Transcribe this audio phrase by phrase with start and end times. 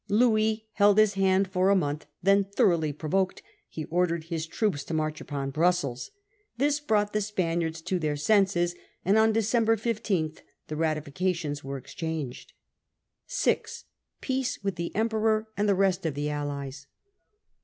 [0.09, 4.95] Louis held his hand for a month; then, thoroughly provoked, he ordered his troops to
[4.95, 6.09] march* upon Brussels.
[6.57, 8.73] This brought the Spaniards to their senses,
[9.05, 10.37] and on Decem ber 15
[10.69, 12.53] the ratifications were exchanged.
[13.27, 13.83] 6.
[14.21, 16.87] Peace with the Emperor and the Rest of the Allies.